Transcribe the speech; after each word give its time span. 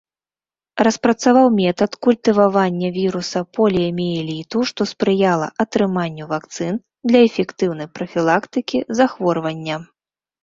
Распрацаваў 0.85 1.47
метад 1.63 1.91
культывавання 2.05 2.87
віруса 2.95 3.39
поліяміэліту, 3.57 4.57
што 4.71 4.81
спрыяла 4.93 5.47
атрыманню 5.63 6.25
вакцын 6.31 6.73
для 7.11 7.19
эфектыўнай 7.27 7.87
прафілактыкі 7.99 8.79
захворвання. 9.01 9.77